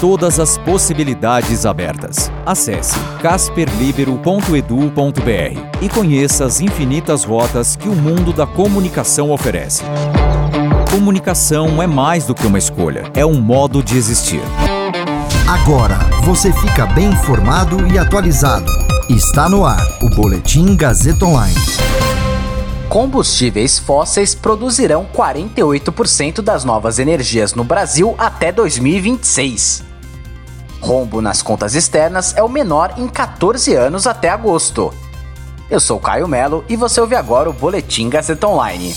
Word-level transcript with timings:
Todas 0.00 0.40
as 0.40 0.56
possibilidades 0.56 1.66
abertas. 1.66 2.32
Acesse 2.46 2.98
casperlibero.edu.br 3.20 5.82
e 5.82 5.88
conheça 5.90 6.46
as 6.46 6.62
infinitas 6.62 7.22
rotas 7.22 7.76
que 7.76 7.86
o 7.86 7.94
mundo 7.94 8.32
da 8.32 8.46
comunicação 8.46 9.30
oferece. 9.30 9.84
Comunicação 10.90 11.82
é 11.82 11.86
mais 11.86 12.24
do 12.24 12.34
que 12.34 12.46
uma 12.46 12.56
escolha, 12.56 13.12
é 13.14 13.26
um 13.26 13.42
modo 13.42 13.82
de 13.82 13.98
existir. 13.98 14.40
Agora 15.46 15.98
você 16.24 16.50
fica 16.50 16.86
bem 16.86 17.10
informado 17.10 17.86
e 17.92 17.98
atualizado. 17.98 18.72
Está 19.10 19.50
no 19.50 19.66
ar 19.66 19.86
o 20.00 20.08
Boletim 20.16 20.76
Gazeta 20.76 21.26
Online. 21.26 21.54
Combustíveis 22.88 23.78
fósseis 23.78 24.34
produzirão 24.34 25.06
48% 25.14 26.40
das 26.40 26.64
novas 26.64 26.98
energias 26.98 27.52
no 27.52 27.64
Brasil 27.64 28.14
até 28.18 28.50
2026. 28.50 29.89
Rombo 30.80 31.20
nas 31.20 31.42
contas 31.42 31.74
externas 31.74 32.34
é 32.36 32.42
o 32.42 32.48
menor 32.48 32.94
em 32.96 33.06
14 33.06 33.74
anos 33.74 34.06
até 34.06 34.30
agosto. 34.30 34.92
Eu 35.70 35.78
sou 35.78 36.00
Caio 36.00 36.26
Melo 36.26 36.64
e 36.68 36.74
você 36.74 37.00
ouve 37.00 37.14
agora 37.14 37.48
o 37.48 37.52
Boletim 37.52 38.08
Gazeta 38.08 38.48
Online. 38.48 38.94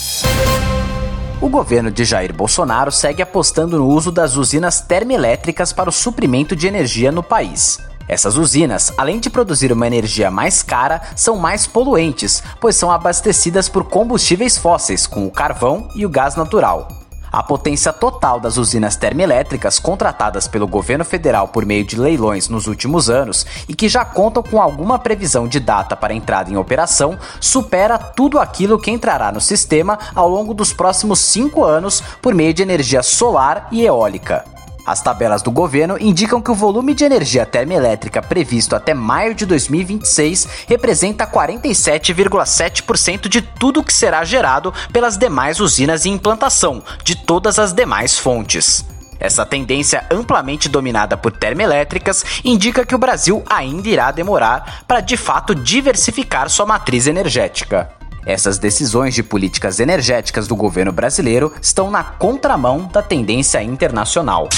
O 1.41 1.49
governo 1.49 1.91
de 1.91 2.05
Jair 2.05 2.33
Bolsonaro 2.33 2.91
segue 2.91 3.21
apostando 3.21 3.77
no 3.77 3.87
uso 3.87 4.11
das 4.11 4.37
usinas 4.37 4.79
termoelétricas 4.79 5.73
para 5.73 5.89
o 5.89 5.93
suprimento 5.93 6.55
de 6.55 6.67
energia 6.67 7.11
no 7.11 7.21
país. 7.21 7.77
Essas 8.07 8.37
usinas, 8.37 8.93
além 8.97 9.19
de 9.19 9.29
produzir 9.29 9.71
uma 9.71 9.85
energia 9.85 10.31
mais 10.31 10.63
cara, 10.63 11.01
são 11.15 11.35
mais 11.35 11.67
poluentes, 11.67 12.41
pois 12.59 12.75
são 12.75 12.91
abastecidas 12.91 13.67
por 13.67 13.83
combustíveis 13.83 14.57
fósseis, 14.57 15.05
como 15.05 15.27
o 15.27 15.31
carvão 15.31 15.89
e 15.95 16.05
o 16.05 16.09
gás 16.09 16.35
natural. 16.35 17.02
A 17.33 17.41
potência 17.41 17.91
total 17.91 18.39
das 18.39 18.57
usinas 18.57 18.95
termoelétricas 18.95 19.79
contratadas 19.79 20.47
pelo 20.47 20.67
governo 20.67 21.03
federal 21.03 21.47
por 21.47 21.65
meio 21.65 21.83
de 21.83 21.99
leilões 21.99 22.47
nos 22.47 22.67
últimos 22.67 23.09
anos 23.09 23.43
e 23.67 23.73
que 23.73 23.89
já 23.89 24.05
contam 24.05 24.43
com 24.43 24.61
alguma 24.61 24.99
previsão 24.99 25.47
de 25.47 25.59
data 25.59 25.95
para 25.95 26.13
entrada 26.13 26.51
em 26.51 26.57
operação 26.57 27.17
supera 27.41 27.97
tudo 27.97 28.37
aquilo 28.37 28.77
que 28.77 28.91
entrará 28.91 29.31
no 29.31 29.41
sistema 29.41 29.97
ao 30.13 30.29
longo 30.29 30.53
dos 30.53 30.73
próximos 30.73 31.17
cinco 31.17 31.63
anos 31.65 32.03
por 32.21 32.35
meio 32.35 32.53
de 32.53 32.61
energia 32.61 33.01
solar 33.01 33.67
e 33.71 33.83
eólica. 33.83 34.45
As 34.85 35.01
tabelas 35.01 35.41
do 35.41 35.49
governo 35.49 35.97
indicam 35.97 36.41
que 36.41 36.51
o 36.51 36.55
volume 36.55 36.93
de 36.93 37.05
energia 37.05 37.45
termoelétrica 37.45 38.21
previsto 38.21 38.75
até 38.75 38.93
maio 38.93 39.33
de 39.33 39.45
2026 39.45 40.65
representa 40.67 41.25
47,7% 41.25 43.29
de 43.29 43.41
tudo 43.41 43.83
que 43.83 43.93
será 43.93 44.25
gerado 44.25 44.73
pelas 44.91 45.17
demais 45.17 45.61
usinas 45.61 46.05
em 46.05 46.13
implantação, 46.13 46.83
de 47.01 47.15
todas 47.15 47.59
as 47.59 47.71
demais 47.71 48.19
fontes. 48.19 48.85
Essa 49.17 49.45
tendência 49.45 50.05
amplamente 50.11 50.67
dominada 50.67 51.15
por 51.15 51.31
termoelétricas 51.31 52.25
indica 52.43 52.85
que 52.85 52.93
o 52.93 52.97
Brasil 52.97 53.41
ainda 53.49 53.87
irá 53.87 54.11
demorar 54.11 54.83
para 54.85 54.99
de 54.99 55.15
fato 55.15 55.55
diversificar 55.55 56.49
sua 56.49 56.65
matriz 56.65 57.07
energética. 57.07 58.02
Essas 58.25 58.57
decisões 58.57 59.13
de 59.13 59.23
políticas 59.23 59.79
energéticas 59.79 60.47
do 60.47 60.55
governo 60.55 60.91
brasileiro 60.91 61.53
estão 61.61 61.91
na 61.91 62.03
contramão 62.03 62.89
da 62.91 63.01
tendência 63.01 63.61
internacional. 63.61 64.49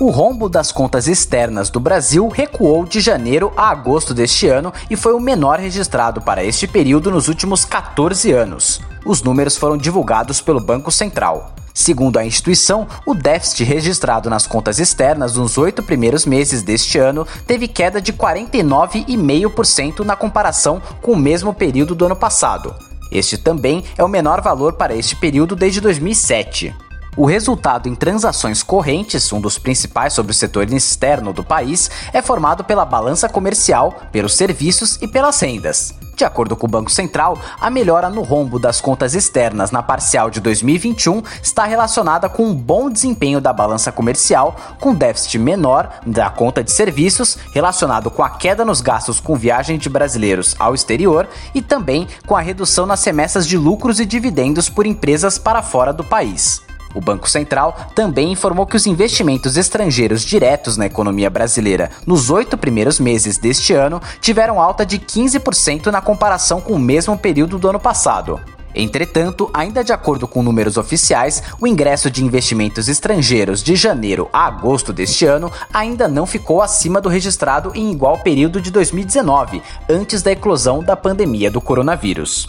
O 0.00 0.10
rombo 0.10 0.48
das 0.48 0.70
contas 0.70 1.08
externas 1.08 1.70
do 1.70 1.80
Brasil 1.80 2.28
recuou 2.28 2.84
de 2.84 3.00
janeiro 3.00 3.52
a 3.56 3.68
agosto 3.68 4.14
deste 4.14 4.46
ano 4.46 4.72
e 4.88 4.94
foi 4.94 5.12
o 5.12 5.18
menor 5.18 5.58
registrado 5.58 6.20
para 6.20 6.44
este 6.44 6.68
período 6.68 7.10
nos 7.10 7.26
últimos 7.26 7.64
14 7.64 8.30
anos. 8.30 8.80
Os 9.04 9.22
números 9.22 9.56
foram 9.56 9.76
divulgados 9.76 10.40
pelo 10.40 10.60
Banco 10.60 10.92
Central. 10.92 11.52
Segundo 11.74 12.16
a 12.16 12.24
instituição, 12.24 12.86
o 13.04 13.12
déficit 13.12 13.64
registrado 13.64 14.30
nas 14.30 14.46
contas 14.46 14.78
externas 14.78 15.34
nos 15.34 15.58
oito 15.58 15.82
primeiros 15.82 16.24
meses 16.24 16.62
deste 16.62 16.96
ano 16.96 17.26
teve 17.44 17.66
queda 17.66 18.00
de 18.00 18.12
49,5% 18.12 20.04
na 20.04 20.14
comparação 20.14 20.80
com 21.02 21.10
o 21.10 21.18
mesmo 21.18 21.52
período 21.52 21.96
do 21.96 22.06
ano 22.06 22.14
passado. 22.14 22.72
Este 23.10 23.36
também 23.36 23.82
é 23.96 24.04
o 24.04 24.08
menor 24.08 24.42
valor 24.42 24.74
para 24.74 24.94
este 24.94 25.16
período 25.16 25.56
desde 25.56 25.80
2007. 25.80 26.87
O 27.16 27.26
resultado 27.26 27.88
em 27.88 27.94
transações 27.94 28.62
correntes, 28.62 29.32
um 29.32 29.40
dos 29.40 29.58
principais 29.58 30.12
sobre 30.12 30.32
o 30.32 30.34
setor 30.34 30.72
externo 30.72 31.32
do 31.32 31.42
país, 31.42 31.90
é 32.12 32.22
formado 32.22 32.62
pela 32.62 32.84
balança 32.84 33.28
comercial, 33.28 34.02
pelos 34.12 34.34
serviços 34.34 34.98
e 35.02 35.08
pelas 35.08 35.40
rendas. 35.40 35.94
De 36.18 36.24
acordo 36.24 36.56
com 36.56 36.66
o 36.66 36.70
Banco 36.70 36.90
Central, 36.90 37.38
a 37.60 37.70
melhora 37.70 38.10
no 38.10 38.22
rombo 38.22 38.58
das 38.58 38.80
contas 38.80 39.14
externas 39.14 39.70
na 39.70 39.84
parcial 39.84 40.28
de 40.28 40.40
2021 40.40 41.22
está 41.40 41.64
relacionada 41.64 42.28
com 42.28 42.44
um 42.44 42.54
bom 42.56 42.90
desempenho 42.90 43.40
da 43.40 43.52
balança 43.52 43.92
comercial, 43.92 44.56
com 44.80 44.92
déficit 44.92 45.38
menor 45.38 46.00
da 46.04 46.28
conta 46.28 46.62
de 46.64 46.72
serviços, 46.72 47.38
relacionado 47.54 48.10
com 48.10 48.24
a 48.24 48.30
queda 48.30 48.64
nos 48.64 48.80
gastos 48.80 49.20
com 49.20 49.36
viagem 49.36 49.78
de 49.78 49.88
brasileiros 49.88 50.56
ao 50.58 50.74
exterior 50.74 51.28
e 51.54 51.62
também 51.62 52.08
com 52.26 52.34
a 52.34 52.40
redução 52.40 52.84
nas 52.84 53.04
remessas 53.04 53.46
de 53.46 53.56
lucros 53.56 54.00
e 54.00 54.04
dividendos 54.04 54.68
por 54.68 54.86
empresas 54.86 55.38
para 55.38 55.62
fora 55.62 55.92
do 55.92 56.02
país. 56.02 56.67
O 56.94 57.00
Banco 57.00 57.28
Central 57.28 57.76
também 57.94 58.32
informou 58.32 58.66
que 58.66 58.76
os 58.76 58.86
investimentos 58.86 59.56
estrangeiros 59.56 60.22
diretos 60.22 60.76
na 60.76 60.86
economia 60.86 61.28
brasileira 61.28 61.90
nos 62.06 62.30
oito 62.30 62.56
primeiros 62.56 62.98
meses 62.98 63.38
deste 63.38 63.72
ano 63.72 64.00
tiveram 64.20 64.60
alta 64.60 64.84
de 64.84 64.98
15% 64.98 65.86
na 65.86 66.00
comparação 66.00 66.60
com 66.60 66.72
o 66.72 66.78
mesmo 66.78 67.16
período 67.16 67.58
do 67.58 67.68
ano 67.68 67.80
passado. 67.80 68.40
Entretanto, 68.74 69.50
ainda 69.52 69.82
de 69.82 69.92
acordo 69.92 70.28
com 70.28 70.42
números 70.42 70.76
oficiais, 70.76 71.42
o 71.60 71.66
ingresso 71.66 72.10
de 72.10 72.24
investimentos 72.24 72.88
estrangeiros 72.88 73.62
de 73.62 73.74
janeiro 73.74 74.28
a 74.32 74.46
agosto 74.46 74.92
deste 74.92 75.24
ano 75.24 75.50
ainda 75.72 76.06
não 76.06 76.26
ficou 76.26 76.62
acima 76.62 77.00
do 77.00 77.08
registrado 77.08 77.72
em 77.74 77.90
igual 77.90 78.18
período 78.18 78.60
de 78.60 78.70
2019, 78.70 79.62
antes 79.88 80.22
da 80.22 80.32
eclosão 80.32 80.82
da 80.82 80.96
pandemia 80.96 81.50
do 81.50 81.60
coronavírus. 81.60 82.46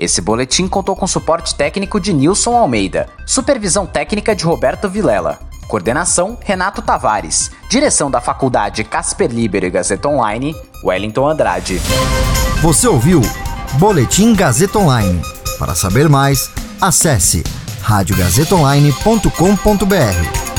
Esse 0.00 0.20
boletim 0.22 0.66
contou 0.66 0.96
com 0.96 1.06
suporte 1.06 1.54
técnico 1.54 2.00
de 2.00 2.14
Nilson 2.14 2.56
Almeida, 2.56 3.06
supervisão 3.26 3.84
técnica 3.84 4.34
de 4.34 4.46
Roberto 4.46 4.88
Vilela, 4.88 5.38
coordenação 5.68 6.38
Renato 6.42 6.80
Tavares, 6.80 7.50
direção 7.68 8.10
da 8.10 8.18
Faculdade 8.18 8.82
Casper 8.82 9.30
Libero 9.30 9.66
e 9.66 9.70
Gazeta 9.70 10.08
Online, 10.08 10.56
Wellington 10.82 11.28
Andrade. 11.28 11.78
Você 12.62 12.88
ouviu 12.88 13.20
Boletim 13.74 14.34
Gazeta 14.34 14.78
Online. 14.78 15.20
Para 15.58 15.74
saber 15.74 16.08
mais, 16.08 16.50
acesse 16.80 17.44
radiogazetaonline.com.br. 17.82 20.49